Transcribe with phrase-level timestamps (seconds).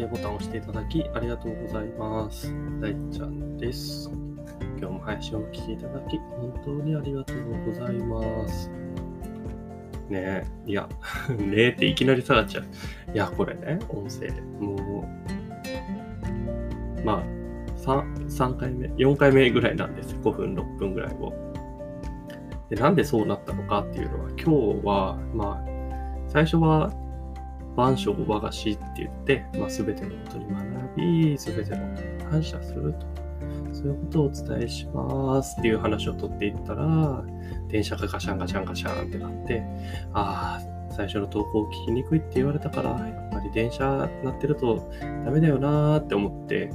[0.00, 2.50] 声ボタンを押していただきありがとうございます。
[2.80, 4.10] 大ちゃんです。
[4.78, 8.70] 今日も配信をお聞きいただき本当にありがとうございます。
[10.08, 10.88] ねえ、いや、
[11.36, 12.64] ねえっていきなり下がっちゃう。
[13.12, 15.04] いや、これね、音声、も
[17.02, 17.22] う、まあ、
[17.76, 20.16] 3, 3回目、4回目ぐらいなんです。
[20.16, 21.34] 5分、6分ぐらいを。
[22.70, 24.38] で、なんでそうなったのかっていうのは、今
[24.80, 25.64] 日は、まあ、
[26.26, 26.90] 最初は、
[27.80, 33.06] 万象和菓子って言って、まあ、全てのことに学び、全てのことに感謝すると。
[33.72, 37.24] そういうことをお伝えしますっていう話を取っていったら、
[37.68, 39.62] 電車がガシャンガシャンガシャンってなって、
[40.12, 44.92] ああ、最初の投稿聞きにくいって言われたから、やっぱり電車鳴ってると
[45.24, 46.70] ダメだよなーって思って、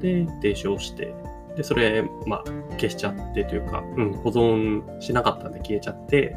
[0.00, 1.14] で、停止をして、
[1.56, 2.44] で、それ、まあ、
[2.78, 6.36] 消しちゃってというか、うん、保存しなかったんで消えちゃって、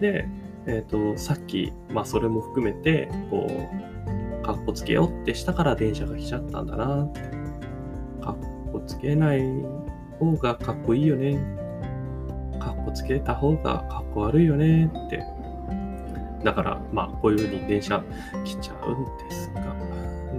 [0.00, 0.26] で、
[0.66, 3.48] えっ、と、さっき、まあ、それも含めて、こ
[4.42, 7.08] う、かっこつけようってしたから電車が来ちゃったんだな。
[8.20, 8.36] かっ
[8.72, 9.42] こつけない
[10.18, 11.36] 方がかっこいいよね。
[12.60, 15.24] かっこつけた方がかっこ悪いよねって。
[16.42, 18.02] だから、まあ、こういう風に電車
[18.44, 19.60] 来ちゃうんですが、
[20.32, 20.36] う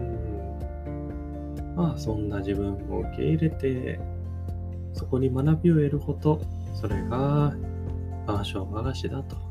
[1.72, 4.00] ん、まあ、そんな自分を受け入れて、
[4.94, 6.42] そこに学びを得ること、
[6.74, 7.54] それが、
[8.26, 9.47] 万象和菓子だと。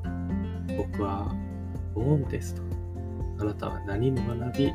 [0.77, 1.35] 僕は
[1.95, 2.63] 思うんですと。
[3.39, 4.73] あなたは何の学び、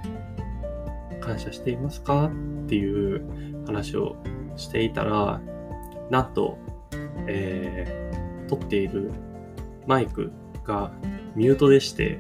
[1.20, 2.32] 感謝していますか？
[2.66, 4.16] っていう話を
[4.56, 5.42] していたら、
[6.10, 6.58] なんと、
[7.28, 9.12] えー、撮っている
[9.88, 10.32] マイク
[10.64, 10.92] が
[11.36, 12.20] ミュートでして、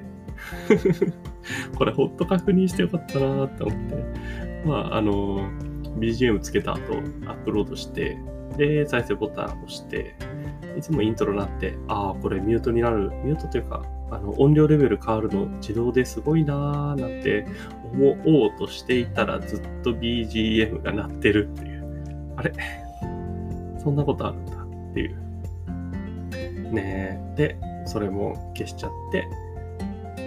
[1.77, 4.03] これほっと確認してよかったなって思って、
[4.65, 5.49] まあ、あの、
[5.97, 8.17] BGM つけた後、アップロードして、
[8.57, 10.15] で、再生ボタンを押して、
[10.77, 17.45] いつもイントロになって、ああ、これミュートになる、ミュートというか、あの音量レベル変わるの自動ですごいなーなんて
[17.93, 22.33] 思おうとしていたらずっと BGM が鳴ってるっていう。
[22.35, 22.53] あれ？
[23.81, 25.15] そんなことあるんだっていう。
[26.73, 27.35] ねえ。
[27.37, 29.27] で、それも消しちゃって、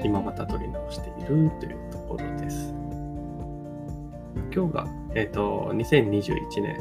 [0.02, 2.74] 今また撮り直しているというところです。
[4.54, 6.76] 今日が、えっ、と、2021年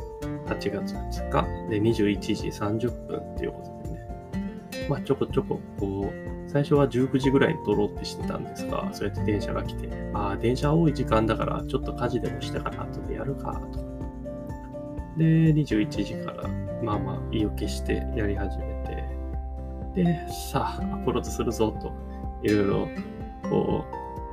[0.45, 4.87] 8月2日で21時30分っていうことでね。
[4.89, 13.79] まあちょこちょここう、最初は19時ぐらいに撮ろうってしてたんですが、そうやって電車が来て、ああ、電車多い時間だから、ちょっと家事でもしてから後でやるか、と。
[15.17, 16.47] で、21時から、
[16.83, 18.65] まあまあ、意を決してやり始め
[19.95, 21.91] て、で、さあ、アップロードするぞ、と、
[22.43, 22.87] いろいろ、
[23.49, 23.85] こ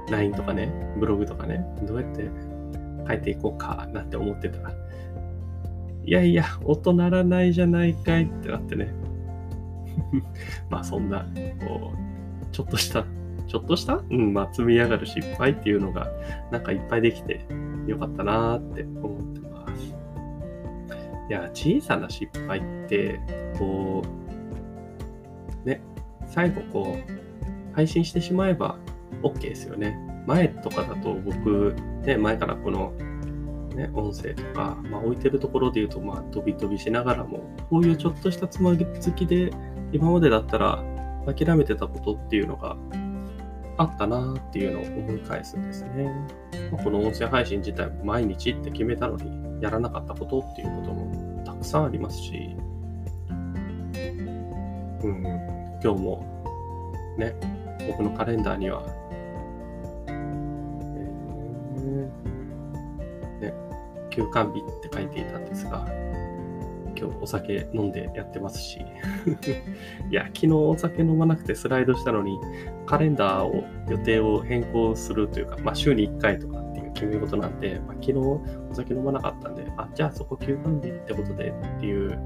[0.09, 2.29] う、LINE とかね、ブログとかね、どうやって
[3.07, 4.75] 書いていこうか、なんて思ってたら、
[6.05, 8.93] いやいや、音鳴らないじゃないかいってなってね。
[10.71, 11.27] まあそんな、
[11.67, 13.05] こう、ちょっとした、
[13.47, 14.03] ちょっとした？
[14.11, 16.09] うん、まあ積み上がる失敗っていうのが、
[16.51, 17.45] なんかいっぱいできて
[17.87, 19.95] よかったなーって思ってます。
[21.29, 23.21] いや、小さな失敗って、
[23.59, 24.03] こ
[25.65, 25.81] う、ね、
[26.27, 28.79] 最後こう、配信してしまえば
[29.23, 29.97] OK ですよね。
[30.27, 31.75] 前とかだと僕、
[32.05, 32.93] ね、前からこの、
[33.75, 39.51] ね、音声とか、まあ、置いてるところで言うと、まあ、飛び飛びしながらも、こういうちょっとしたつまずきで、
[39.93, 40.85] 今までだったら
[41.27, 42.77] 諦めてたことっていうのが
[43.77, 46.13] あったなっていうのを思い返すんですね。
[46.71, 52.57] まあ、この音声配信自体毎日って決めたのに、やらなかったことっていうこともたくさんありますし、
[55.03, 55.23] うん、
[55.83, 56.41] 今日も
[57.19, 57.35] ね、
[57.87, 58.83] 僕のカレンダーには、
[64.11, 65.87] 休館日って書いていたんですが、
[67.01, 68.81] 今日お酒飲んでやってますし。
[70.11, 72.39] いや、昨日お酒飲まなくてスライドしたのに、
[72.85, 78.41] カレンダーを、予定を変更するというか、まあ週に1回とかっていう決め事なんで、まあ、昨日お
[78.73, 82.19] 酒飲まなかったんで、あ、じゃあそこ休館日ってことでっていう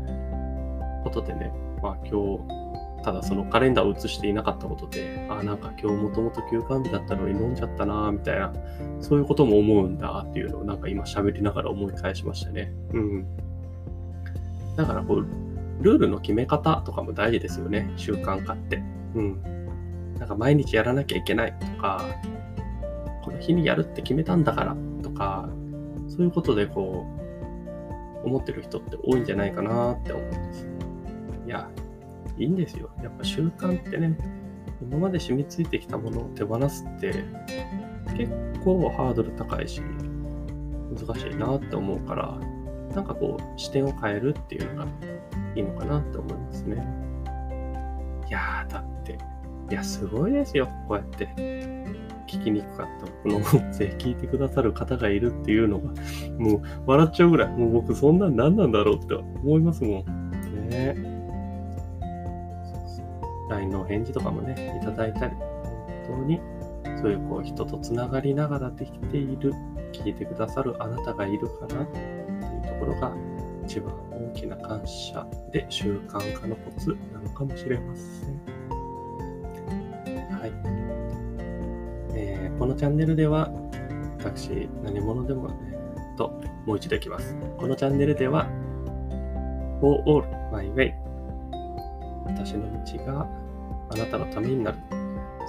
[1.05, 2.41] ことでね、まあ今日、
[3.05, 8.51] ただそのカレンダーを写していなかったことで、あ、なんか今日もともと休館日だったのに飲んじゃったな、みたいな、
[9.01, 12.73] そういうことも思うんだっていうのをなんか今喋りながら思い返しましたね。
[12.95, 13.27] うん。
[14.77, 15.27] だからこう、
[15.83, 17.93] ルールの決め方とかも大事ですよね。
[17.97, 18.83] 習慣化って。
[19.15, 19.43] うん。
[20.19, 22.07] なんか毎日やらなきゃいけないとか、
[23.23, 25.51] この日にやるって決めたんだからとか、
[26.09, 27.05] そういうことでこ
[28.25, 30.67] う、思ってる人って多いんじゃないかなって思うんです。
[31.47, 31.69] いや、
[32.39, 32.91] いいんですよ。
[33.03, 34.17] やっぱ習慣ってね、
[34.83, 37.25] 今まで染みついてきたものを手放すって
[38.17, 38.33] 結
[38.65, 39.81] 構ハードル高いし、
[40.95, 42.39] 難しいなって思うから、
[42.95, 44.91] なんかこう視点を変えるっていうのが
[45.55, 46.87] いいのかなって思いますね。
[48.29, 49.19] いやー、だって、
[49.71, 51.29] いや、すごいですよ、こうやって。
[52.27, 53.43] 聞きにくかった僕の音
[53.77, 55.93] 声聞いてくださる方がいるっていうのが、
[56.39, 60.69] もう笑っちゃうぐらい、もう僕そんなん何なんだろうって思いますもん。
[60.69, 61.14] ね。
[63.49, 65.37] LINE のお返事とかもね、いただいたり、
[66.09, 66.41] 本当に
[67.01, 69.53] そういうこう人とつながりながらできている、
[69.93, 73.13] 聞いてくださるあなたがいるかなっていうところが
[73.65, 78.55] 一番大きな感謝で習慣化のコツなのかもしれません。
[80.31, 80.53] はい。
[82.15, 83.51] えー、このチャンネルでは、
[84.19, 87.37] 私、何者でも、えー、と、もう一度いきます。
[87.59, 88.47] このチャンネルでは、
[89.81, 91.04] For All My Way
[92.27, 93.27] 私の道が
[93.91, 94.79] あなたのためになる。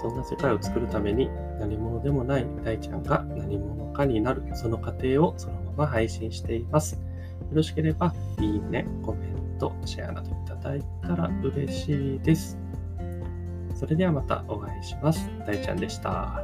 [0.02, 1.30] そんな世界を作るために
[1.60, 4.44] 何者でもない大ちゃんが何者かになる。
[4.54, 6.96] その過程をそのまま配信しています。
[6.96, 7.02] よ
[7.54, 12.58] ろしければ、いいね、コメント、シェアなどいただいたら嬉しいです。
[13.76, 15.30] それではまたお会いします。
[15.46, 16.42] 大ちゃんでした。